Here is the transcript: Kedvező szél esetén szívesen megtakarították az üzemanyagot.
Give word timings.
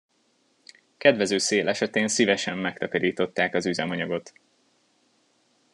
Kedvező 0.97 1.37
szél 1.37 1.67
esetén 1.67 2.07
szívesen 2.07 2.57
megtakarították 2.57 3.55
az 3.55 3.65
üzemanyagot. 3.65 4.33